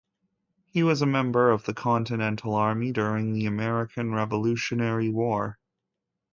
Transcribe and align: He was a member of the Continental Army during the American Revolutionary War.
He 0.65 0.81
was 0.81 1.03
a 1.03 1.05
member 1.05 1.51
of 1.51 1.65
the 1.65 1.75
Continental 1.75 2.55
Army 2.55 2.91
during 2.91 3.33
the 3.33 3.45
American 3.45 4.15
Revolutionary 4.15 5.09
War. 5.09 5.59